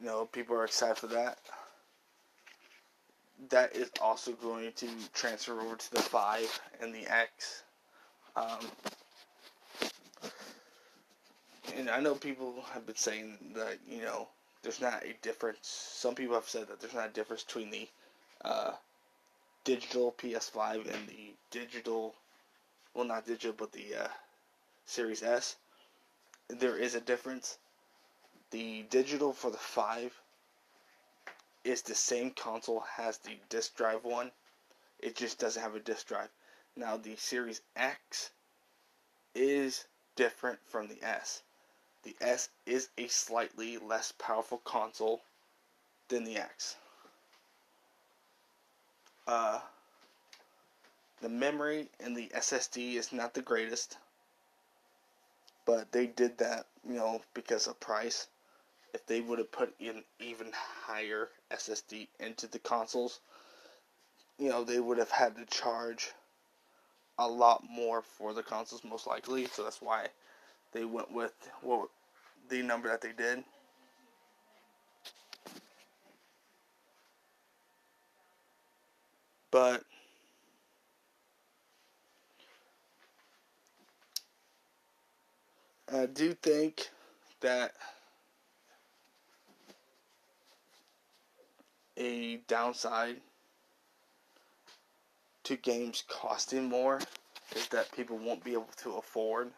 You 0.00 0.06
know, 0.06 0.26
people 0.26 0.56
are 0.56 0.64
excited 0.64 0.96
for 0.96 1.06
that. 1.08 1.38
That 3.48 3.74
is 3.74 3.90
also 4.02 4.32
going 4.32 4.72
to 4.76 4.88
transfer 5.14 5.60
over 5.60 5.76
to 5.76 5.90
the 5.92 6.02
5 6.02 6.60
and 6.80 6.94
the 6.94 7.06
X. 7.10 7.62
Um, 8.36 8.58
and 11.76 11.88
I 11.88 12.00
know 12.00 12.14
people 12.14 12.64
have 12.72 12.86
been 12.86 12.96
saying 12.96 13.38
that, 13.54 13.78
you 13.88 14.02
know, 14.02 14.28
there's 14.62 14.80
not 14.80 15.04
a 15.04 15.14
difference. 15.22 15.68
Some 15.68 16.14
people 16.14 16.34
have 16.34 16.48
said 16.48 16.68
that 16.68 16.80
there's 16.80 16.94
not 16.94 17.08
a 17.08 17.12
difference 17.12 17.42
between 17.42 17.70
the 17.70 17.88
uh, 18.44 18.72
digital 19.64 20.12
PS5 20.12 20.92
and 20.92 21.08
the 21.08 21.34
digital, 21.50 22.14
well, 22.94 23.04
not 23.04 23.26
digital, 23.26 23.54
but 23.56 23.72
the 23.72 23.94
uh, 24.04 24.08
Series 24.84 25.22
S. 25.22 25.56
There 26.48 26.76
is 26.76 26.94
a 26.94 27.00
difference. 27.00 27.58
The 28.50 28.82
digital 28.90 29.32
for 29.32 29.50
the 29.50 29.58
5 29.58 30.20
is 31.64 31.82
the 31.82 31.94
same 31.94 32.30
console 32.32 32.84
as 32.98 33.18
the 33.18 33.38
disk 33.48 33.76
drive 33.76 34.04
one. 34.04 34.32
It 34.98 35.16
just 35.16 35.38
doesn't 35.38 35.62
have 35.62 35.74
a 35.74 35.80
disk 35.80 36.08
drive. 36.08 36.28
Now 36.76 36.96
the 36.96 37.16
Series 37.16 37.60
X 37.76 38.30
is 39.34 39.86
different 40.16 40.58
from 40.66 40.88
the 40.88 41.02
S. 41.02 41.42
The 42.02 42.16
S 42.20 42.48
is 42.64 42.88
a 42.96 43.08
slightly 43.08 43.76
less 43.76 44.12
powerful 44.12 44.58
console 44.58 45.22
than 46.08 46.24
the 46.24 46.36
X. 46.36 46.76
Uh, 49.26 49.60
the 51.20 51.28
memory 51.28 51.90
and 52.00 52.16
the 52.16 52.28
SSD 52.28 52.94
is 52.94 53.12
not 53.12 53.34
the 53.34 53.42
greatest, 53.42 53.98
but 55.66 55.92
they 55.92 56.06
did 56.06 56.38
that, 56.38 56.66
you 56.88 56.94
know, 56.94 57.20
because 57.34 57.66
of 57.66 57.78
price. 57.80 58.28
If 58.94 59.06
they 59.06 59.20
would 59.20 59.38
have 59.38 59.52
put 59.52 59.74
in 59.78 60.02
even 60.18 60.52
higher 60.52 61.28
SSD 61.50 62.08
into 62.18 62.46
the 62.46 62.58
consoles, 62.58 63.20
you 64.38 64.48
know, 64.48 64.64
they 64.64 64.80
would 64.80 64.98
have 64.98 65.10
had 65.10 65.36
to 65.36 65.44
charge 65.44 66.12
a 67.18 67.28
lot 67.28 67.62
more 67.68 68.00
for 68.00 68.32
the 68.32 68.42
consoles, 68.42 68.82
most 68.82 69.06
likely. 69.06 69.46
So 69.46 69.62
that's 69.62 69.82
why 69.82 70.08
they 70.72 70.84
went 70.84 71.12
with 71.12 71.32
what 71.62 71.88
the 72.48 72.62
number 72.62 72.88
that 72.88 73.00
they 73.00 73.12
did. 73.12 73.44
But 79.50 79.82
I 85.92 86.06
do 86.06 86.34
think 86.34 86.88
that 87.40 87.72
a 91.96 92.36
downside 92.46 93.16
to 95.42 95.56
games 95.56 96.04
costing 96.08 96.68
more 96.68 97.00
is 97.56 97.66
that 97.68 97.90
people 97.90 98.16
won't 98.18 98.44
be 98.44 98.52
able 98.52 98.68
to 98.76 98.92
afford 98.92 99.50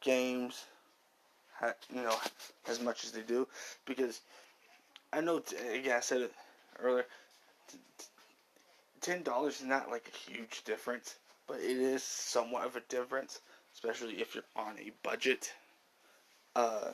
games 0.00 0.64
you 1.94 2.02
know 2.02 2.16
as 2.68 2.80
much 2.80 3.04
as 3.04 3.12
they 3.12 3.22
do 3.22 3.46
because 3.84 4.20
I 5.12 5.20
know 5.20 5.42
again 5.74 5.96
I 5.96 6.00
said 6.00 6.22
it 6.22 6.32
earlier 6.82 7.04
ten 9.00 9.22
dollars 9.22 9.60
is 9.60 9.66
not 9.66 9.90
like 9.90 10.10
a 10.12 10.30
huge 10.30 10.64
difference 10.64 11.16
but 11.46 11.58
it 11.58 11.76
is 11.76 12.02
somewhat 12.02 12.64
of 12.64 12.76
a 12.76 12.80
difference 12.88 13.40
especially 13.74 14.14
if 14.14 14.34
you're 14.34 14.44
on 14.56 14.76
a 14.78 14.90
budget 15.02 15.52
uh, 16.56 16.92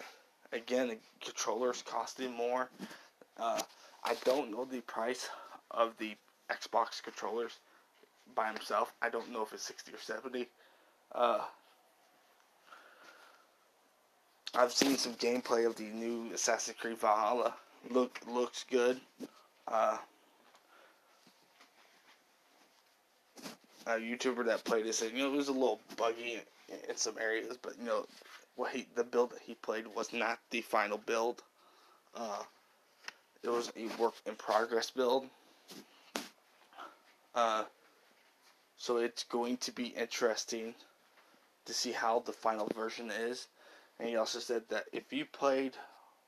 again 0.53 0.89
the 0.89 0.99
controllers 1.25 1.83
costing 1.83 2.33
more 2.33 2.69
uh, 3.39 3.61
I 4.05 4.15
don't 4.25 4.51
know 4.51 4.65
the 4.65 4.81
price 4.83 5.29
of 5.71 5.97
the 5.99 6.17
Xbox 6.51 7.03
controllers 7.03 7.53
by 8.35 8.49
himself. 8.49 8.93
I 9.03 9.09
don't 9.11 9.33
know 9.33 9.43
if 9.43 9.53
it's 9.53 9.65
60 9.65 9.93
or 9.93 9.99
70. 9.99 10.49
Uh, 11.13 11.41
I've 14.59 14.73
seen 14.73 14.97
some 14.97 15.13
gameplay 15.15 15.67
of 15.67 15.77
the 15.77 15.85
new 15.85 16.33
Assassin's 16.33 16.79
Creed 16.81 16.97
Valhalla. 16.97 17.55
Look 17.91 18.21
looks 18.27 18.65
good. 18.71 18.99
Uh, 19.69 19.99
a 23.87 23.91
YouTuber 23.91 24.47
that 24.47 24.65
played 24.65 24.87
it 24.87 24.95
said, 24.95 25.13
you 25.13 25.19
know, 25.19 25.33
it 25.33 25.37
was 25.37 25.49
a 25.49 25.53
little 25.53 25.81
buggy 25.99 26.41
in, 26.69 26.77
in 26.89 26.97
some 26.97 27.17
areas, 27.21 27.59
but 27.61 27.79
you 27.79 27.85
know, 27.85 28.07
what 28.57 28.73
he 28.73 28.87
the 28.95 29.05
build 29.05 29.31
that 29.33 29.43
he 29.43 29.55
played 29.57 29.87
was 29.95 30.15
not 30.15 30.39
the 30.51 30.63
final 30.63 30.99
build. 30.99 31.43
Uh, 32.15 32.43
it 33.43 33.51
was 33.51 33.71
a 33.77 33.89
work 34.01 34.15
in 34.25 34.35
progress 34.37 34.91
build. 34.91 35.27
Uh, 37.35 37.65
so 38.79 38.97
it's 38.97 39.25
going 39.25 39.59
to 39.59 39.71
be 39.73 39.89
interesting 39.89 40.75
to 41.67 41.75
see 41.75 41.93
how 41.93 42.21
the 42.21 42.33
final 42.33 42.67
version 42.75 43.11
is. 43.11 43.49
And 43.99 44.09
he 44.09 44.17
also 44.17 44.39
said 44.39 44.63
that 44.69 44.85
if 44.93 45.13
you 45.13 45.25
played 45.25 45.73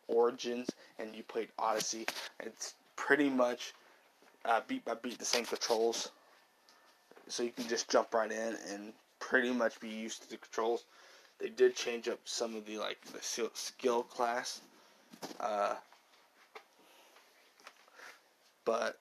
Origins 0.06 0.70
and 0.98 1.14
you 1.14 1.22
played 1.22 1.48
Odyssey, 1.58 2.06
it's 2.40 2.74
pretty 2.96 3.28
much 3.28 3.74
uh, 4.44 4.60
beat 4.66 4.84
by 4.84 4.94
beat 4.94 5.18
the 5.18 5.24
same 5.24 5.44
controls. 5.44 6.10
So 7.28 7.42
you 7.42 7.50
can 7.50 7.68
just 7.68 7.88
jump 7.90 8.14
right 8.14 8.30
in 8.30 8.56
and 8.72 8.92
pretty 9.20 9.52
much 9.52 9.78
be 9.80 9.88
used 9.88 10.22
to 10.22 10.30
the 10.30 10.38
controls. 10.38 10.84
They 11.38 11.50
did 11.50 11.76
change 11.76 12.08
up 12.08 12.18
some 12.24 12.56
of 12.56 12.64
the 12.66 12.78
like 12.78 12.98
the 13.12 13.20
skill 13.54 14.02
class, 14.02 14.60
uh, 15.38 15.74
but 18.64 18.98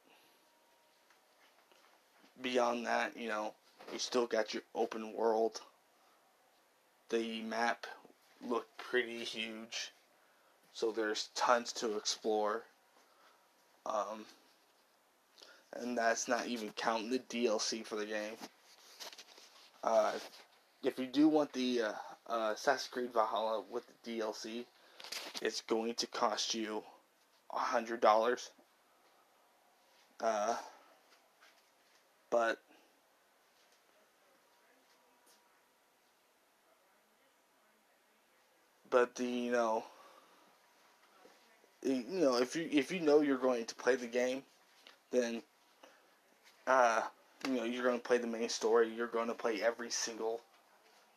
beyond 2.41 2.85
that, 2.85 3.17
you 3.17 3.27
know, 3.27 3.53
you 3.91 3.99
still 3.99 4.27
got 4.27 4.53
your 4.53 4.63
open 4.75 5.13
world. 5.13 5.61
The 7.09 7.41
map 7.41 7.87
looked 8.45 8.77
pretty 8.77 9.23
huge, 9.23 9.91
so 10.73 10.91
there's 10.91 11.29
tons 11.35 11.73
to 11.73 11.97
explore. 11.97 12.63
Um, 13.85 14.25
and 15.73 15.97
that's 15.97 16.27
not 16.27 16.47
even 16.47 16.71
counting 16.75 17.09
the 17.09 17.19
DLC 17.19 17.85
for 17.85 17.95
the 17.95 18.05
game. 18.05 18.35
Uh, 19.83 20.13
if 20.83 20.97
you 20.99 21.05
do 21.05 21.27
want 21.27 21.51
the 21.53 21.81
uh, 21.83 21.91
uh, 22.27 22.53
Assassin's 22.55 22.89
Creed 22.91 23.13
Valhalla 23.13 23.63
with 23.69 23.83
the 24.03 24.11
DLC, 24.11 24.65
it's 25.41 25.61
going 25.61 25.93
to 25.95 26.07
cost 26.07 26.53
you 26.53 26.83
a 27.53 27.59
hundred 27.59 28.01
dollars. 28.01 28.51
Uh, 30.19 30.55
but 32.29 32.59
but 38.89 39.15
the 39.15 39.25
you 39.25 39.51
know 39.51 39.83
you 41.83 42.03
know 42.07 42.37
if 42.37 42.55
you 42.55 42.67
if 42.71 42.91
you 42.91 42.99
know 42.99 43.21
you're 43.21 43.37
going 43.37 43.65
to 43.65 43.75
play 43.75 43.95
the 43.95 44.07
game 44.07 44.43
then 45.11 45.41
uh 46.65 47.01
you 47.47 47.55
know 47.55 47.63
you're 47.63 47.83
going 47.83 47.99
to 47.99 48.03
play 48.03 48.17
the 48.17 48.27
main 48.27 48.49
story 48.49 48.89
you're 48.89 49.07
going 49.07 49.27
to 49.27 49.33
play 49.33 49.61
every 49.61 49.89
single 49.89 50.41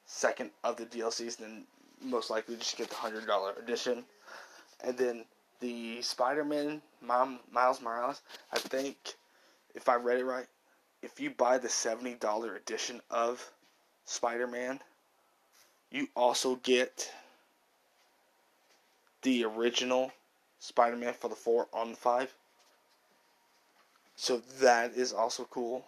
second 0.07 0.51
of 0.65 0.77
the 0.77 0.87
DLCs 0.87 1.37
then 1.37 1.65
most 2.03 2.31
likely 2.31 2.57
just 2.57 2.77
get 2.77 2.89
the 2.89 2.97
hundred 2.97 3.27
dollar 3.27 3.53
edition. 3.63 4.05
And 4.83 4.97
then 4.97 5.25
the 5.61 6.01
Spider-Man 6.01 6.81
Miles 7.03 7.83
Morales 7.83 8.23
I 8.53 8.59
think 8.59 8.97
if 9.75 9.89
I 9.89 9.97
read 9.97 10.19
it 10.19 10.25
right 10.25 10.47
if 11.03 11.19
you 11.21 11.31
buy 11.31 11.59
the 11.59 11.69
$70 11.69 12.57
edition 12.57 13.01
of 13.11 13.53
Spider 14.05 14.47
Man, 14.47 14.81
you 15.91 16.09
also 16.15 16.57
get 16.57 17.11
the 19.23 19.45
original 19.45 20.13
Spider 20.59 20.97
Man 20.97 21.15
for 21.15 21.29
the 21.29 21.37
4 21.37 21.69
on 21.73 21.91
the 21.91 21.97
5. 21.97 22.35
So 24.17 24.43
that 24.61 24.93
is 24.95 25.13
also 25.13 25.45
cool. 25.45 25.85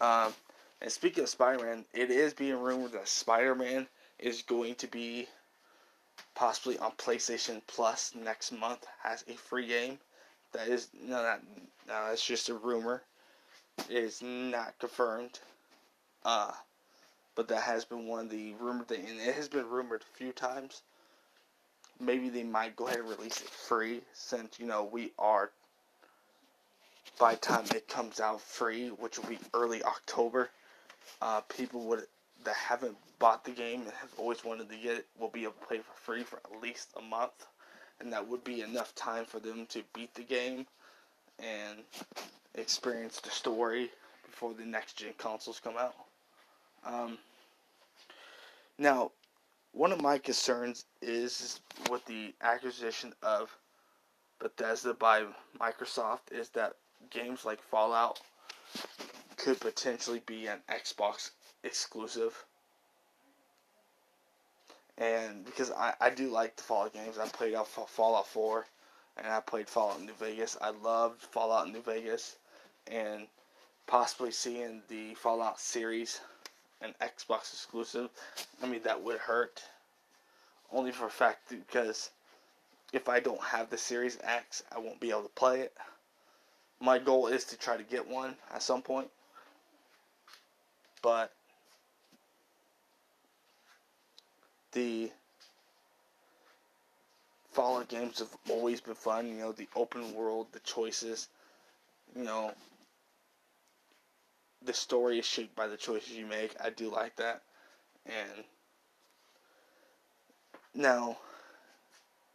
Um, 0.00 0.34
and 0.80 0.90
speaking 0.90 1.22
of 1.22 1.28
Spider 1.28 1.64
Man, 1.64 1.84
it 1.92 2.10
is 2.10 2.34
being 2.34 2.60
rumored 2.60 2.92
that 2.92 3.08
Spider 3.08 3.54
Man 3.54 3.88
is 4.18 4.42
going 4.42 4.74
to 4.76 4.86
be 4.86 5.26
possibly 6.34 6.78
on 6.78 6.92
PlayStation 6.92 7.62
Plus 7.66 8.14
next 8.14 8.52
month 8.52 8.86
as 9.04 9.24
a 9.28 9.34
free 9.34 9.66
game. 9.66 9.98
That 10.52 10.68
is 10.68 10.88
no, 10.94 11.22
that 11.22 11.42
no, 11.86 12.08
that's 12.08 12.24
just 12.24 12.48
a 12.48 12.54
rumor. 12.54 13.02
It 13.88 13.96
is 13.96 14.22
not 14.22 14.78
confirmed. 14.78 15.38
Uh, 16.24 16.52
but 17.38 17.46
that 17.46 17.62
has 17.62 17.84
been 17.84 18.08
one 18.08 18.18
of 18.18 18.30
the 18.30 18.52
rumored 18.60 18.88
things, 18.88 19.08
and 19.08 19.20
it 19.20 19.32
has 19.32 19.48
been 19.48 19.70
rumored 19.70 20.02
a 20.02 20.18
few 20.18 20.32
times. 20.32 20.82
Maybe 22.00 22.30
they 22.30 22.42
might 22.42 22.74
go 22.74 22.88
ahead 22.88 22.98
and 22.98 23.08
release 23.08 23.40
it 23.40 23.48
free, 23.48 24.00
since 24.12 24.58
you 24.58 24.66
know 24.66 24.82
we 24.90 25.12
are. 25.20 25.52
By 27.16 27.36
time 27.36 27.66
it 27.72 27.86
comes 27.86 28.18
out 28.18 28.40
free, 28.40 28.88
which 28.88 29.20
will 29.20 29.28
be 29.28 29.38
early 29.54 29.84
October, 29.84 30.50
uh, 31.22 31.42
people 31.42 31.82
would 31.82 32.08
that 32.42 32.56
haven't 32.56 32.96
bought 33.20 33.44
the 33.44 33.52
game 33.52 33.82
and 33.82 33.92
have 33.92 34.10
always 34.18 34.44
wanted 34.44 34.68
to 34.68 34.76
get 34.76 34.96
it 34.96 35.06
will 35.20 35.28
be 35.28 35.44
able 35.44 35.52
to 35.52 35.66
play 35.68 35.78
for 35.78 35.94
free 35.94 36.24
for 36.24 36.40
at 36.44 36.60
least 36.60 36.88
a 36.98 37.02
month, 37.02 37.46
and 38.00 38.12
that 38.12 38.26
would 38.26 38.42
be 38.42 38.62
enough 38.62 38.96
time 38.96 39.24
for 39.24 39.38
them 39.38 39.64
to 39.66 39.84
beat 39.94 40.12
the 40.14 40.24
game 40.24 40.66
and 41.38 41.78
experience 42.56 43.20
the 43.20 43.30
story 43.30 43.92
before 44.26 44.54
the 44.54 44.64
next 44.64 44.94
gen 44.94 45.12
consoles 45.18 45.60
come 45.62 45.76
out. 45.78 45.94
Um, 46.84 47.18
now, 48.78 49.12
one 49.72 49.92
of 49.92 50.00
my 50.00 50.18
concerns 50.18 50.84
is 51.02 51.60
with 51.90 52.04
the 52.06 52.34
acquisition 52.40 53.12
of 53.22 53.56
Bethesda 54.38 54.94
by 54.94 55.26
Microsoft 55.60 56.30
is 56.30 56.48
that 56.50 56.74
games 57.10 57.44
like 57.44 57.60
Fallout 57.60 58.20
could 59.36 59.60
potentially 59.60 60.22
be 60.26 60.46
an 60.46 60.60
Xbox 60.70 61.30
exclusive. 61.64 62.44
And 64.96 65.44
because 65.44 65.70
I, 65.70 65.94
I 66.00 66.10
do 66.10 66.28
like 66.28 66.56
the 66.56 66.62
Fallout 66.62 66.92
games, 66.92 67.18
I 67.18 67.28
played 67.28 67.54
out 67.54 67.68
Fallout 67.68 68.26
4 68.26 68.66
and 69.16 69.26
I 69.26 69.40
played 69.40 69.68
Fallout 69.68 70.00
New 70.00 70.12
Vegas. 70.14 70.56
I 70.60 70.70
loved 70.70 71.22
Fallout 71.22 71.70
New 71.70 71.82
Vegas 71.82 72.36
and 72.86 73.26
possibly 73.86 74.30
seeing 74.30 74.82
the 74.88 75.14
Fallout 75.14 75.60
series 75.60 76.20
an 76.80 76.94
Xbox 77.00 77.52
exclusive. 77.52 78.10
I 78.62 78.66
mean, 78.66 78.82
that 78.84 79.02
would 79.02 79.18
hurt. 79.18 79.62
Only 80.70 80.92
for 80.92 81.06
a 81.06 81.10
fact 81.10 81.48
because 81.48 82.10
if 82.92 83.08
I 83.08 83.20
don't 83.20 83.42
have 83.42 83.70
the 83.70 83.78
Series 83.78 84.18
X, 84.22 84.62
I 84.74 84.78
won't 84.78 85.00
be 85.00 85.10
able 85.10 85.22
to 85.22 85.28
play 85.30 85.60
it. 85.60 85.72
My 86.80 86.98
goal 86.98 87.26
is 87.26 87.44
to 87.44 87.56
try 87.56 87.76
to 87.76 87.82
get 87.82 88.06
one 88.06 88.36
at 88.54 88.62
some 88.62 88.82
point. 88.82 89.08
But 91.02 91.32
the 94.72 95.10
Fallout 97.52 97.88
games 97.88 98.20
have 98.20 98.36
always 98.50 98.80
been 98.80 98.94
fun. 98.94 99.26
You 99.26 99.34
know, 99.34 99.52
the 99.52 99.68
open 99.74 100.14
world, 100.14 100.46
the 100.52 100.60
choices. 100.60 101.28
You 102.14 102.24
know, 102.24 102.52
the 104.64 104.72
story 104.72 105.18
is 105.18 105.24
shaped 105.24 105.54
by 105.54 105.66
the 105.66 105.76
choices 105.76 106.12
you 106.12 106.26
make. 106.26 106.54
I 106.62 106.70
do 106.70 106.90
like 106.90 107.16
that. 107.16 107.42
And 108.06 108.44
now, 110.74 111.18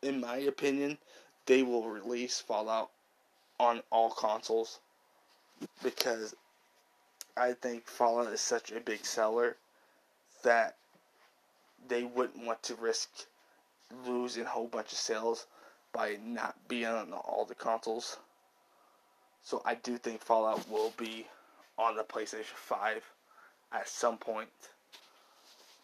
in 0.02 0.20
my 0.20 0.38
opinion, 0.38 0.98
they 1.46 1.64
will 1.64 1.90
release 1.90 2.40
Fallout 2.40 2.92
on 3.60 3.82
all 3.92 4.10
consoles 4.10 4.80
because 5.82 6.36
I 7.38 7.54
think 7.54 7.88
Fallout 7.88 8.32
is 8.32 8.42
such 8.42 8.72
a 8.72 8.80
big 8.80 9.06
seller 9.06 9.58
that 10.44 10.76
they 11.88 12.04
wouldn't 12.04 12.46
want 12.46 12.64
to 12.64 12.76
risk 12.76 13.10
losing 14.06 14.44
a 14.44 14.50
whole 14.50 14.68
bunch 14.68 14.92
of 14.92 14.98
sales 14.98 15.48
by 15.92 16.18
not 16.24 16.56
being 16.68 16.86
on 16.86 17.14
all 17.14 17.46
the 17.46 17.56
consoles. 17.56 18.18
So 19.44 19.62
I 19.66 19.76
do 19.76 19.98
think 19.98 20.22
Fallout 20.22 20.70
will 20.70 20.94
be 20.98 21.28
on 21.78 21.96
the 21.96 22.04
PlayStation 22.04 22.56
5 22.56 23.04
at 23.72 23.88
some 23.88 24.18
point. 24.18 24.50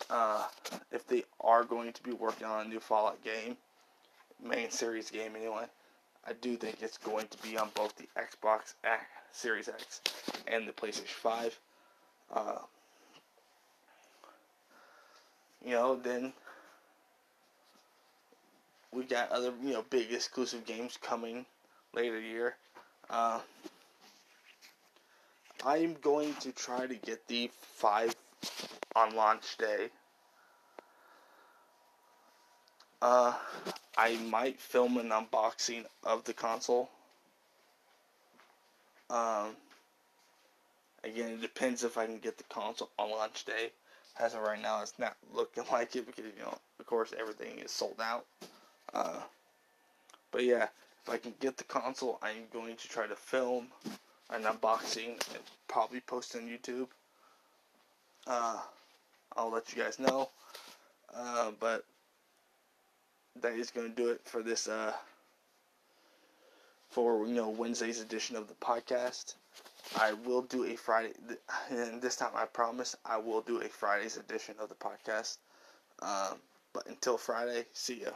Uh, 0.09 0.45
if 0.91 1.05
they 1.07 1.23
are 1.41 1.63
going 1.63 1.93
to 1.93 2.03
be 2.03 2.11
working 2.11 2.47
on 2.47 2.65
a 2.65 2.69
new 2.69 2.79
Fallout 2.79 3.23
game, 3.23 3.57
main 4.43 4.71
series 4.71 5.11
game 5.11 5.35
anyway, 5.35 5.65
I 6.27 6.33
do 6.33 6.55
think 6.55 6.77
it's 6.81 6.97
going 6.97 7.27
to 7.27 7.37
be 7.41 7.57
on 7.57 7.69
both 7.75 7.95
the 7.95 8.07
Xbox 8.17 8.73
Series 9.31 9.67
X 9.67 10.01
and 10.47 10.67
the 10.67 10.71
PlayStation 10.71 11.07
5. 11.07 11.59
Uh, 12.33 12.55
you 15.65 15.71
know, 15.71 15.95
then 15.95 16.33
we 18.91 19.03
got 19.03 19.31
other, 19.31 19.53
you 19.63 19.73
know, 19.73 19.85
big 19.89 20.11
exclusive 20.11 20.65
games 20.65 20.97
coming 21.01 21.45
later 21.93 22.19
year. 22.19 22.55
Uh, 23.09 23.39
I'm 25.65 25.95
going 26.01 26.33
to 26.35 26.51
try 26.51 26.87
to 26.87 26.95
get 26.95 27.27
the 27.27 27.49
5 27.75 28.15
on 28.95 29.15
launch 29.15 29.57
day. 29.57 29.89
Uh, 33.01 33.33
I 33.97 34.15
might 34.17 34.59
film 34.59 34.97
an 34.97 35.09
unboxing 35.09 35.85
of 36.03 36.23
the 36.23 36.33
console. 36.33 36.89
Um, 39.09 39.55
again, 41.03 41.31
it 41.31 41.41
depends 41.41 41.83
if 41.83 41.97
I 41.97 42.05
can 42.05 42.19
get 42.19 42.37
the 42.37 42.43
console 42.45 42.89
on 42.97 43.11
launch 43.11 43.45
day. 43.45 43.71
As 44.19 44.33
of 44.33 44.41
right 44.41 44.61
now, 44.61 44.81
it's 44.81 44.97
not 44.97 45.15
looking 45.33 45.63
like 45.71 45.95
it 45.95 46.05
because, 46.05 46.25
you 46.25 46.41
know, 46.41 46.57
of 46.79 46.85
course, 46.85 47.13
everything 47.19 47.59
is 47.59 47.71
sold 47.71 47.99
out. 48.01 48.25
Uh, 48.93 49.19
but 50.31 50.43
yeah, 50.43 50.67
if 51.03 51.09
I 51.09 51.17
can 51.17 51.33
get 51.39 51.57
the 51.57 51.63
console, 51.65 52.19
I'm 52.21 52.43
going 52.53 52.75
to 52.77 52.87
try 52.87 53.07
to 53.07 53.15
film 53.15 53.67
an 54.29 54.43
unboxing 54.43 55.19
probably 55.67 55.99
post 56.01 56.35
on 56.35 56.43
YouTube. 56.43 56.87
Uh, 58.27 58.59
I'll 59.35 59.51
let 59.51 59.75
you 59.75 59.81
guys 59.81 59.99
know. 59.99 60.29
Uh, 61.15 61.51
but 61.59 61.85
that 63.41 63.53
is 63.53 63.71
going 63.71 63.89
to 63.89 63.95
do 63.95 64.09
it 64.09 64.21
for 64.25 64.43
this 64.43 64.67
uh, 64.67 64.93
for 66.89 67.25
you 67.25 67.33
know 67.33 67.49
Wednesday's 67.49 68.01
edition 68.01 68.35
of 68.35 68.47
the 68.47 68.53
podcast. 68.55 69.35
I 69.97 70.13
will 70.13 70.43
do 70.43 70.65
a 70.65 70.75
Friday, 70.75 71.13
and 71.69 72.01
this 72.01 72.15
time 72.15 72.31
I 72.35 72.45
promise 72.45 72.95
I 73.05 73.17
will 73.17 73.41
do 73.41 73.61
a 73.61 73.67
Friday's 73.69 74.17
edition 74.17 74.55
of 74.59 74.69
the 74.69 74.75
podcast. 74.75 75.37
Um, 76.01 76.37
but 76.73 76.85
until 76.87 77.17
Friday, 77.17 77.65
see 77.73 78.01
ya. 78.01 78.11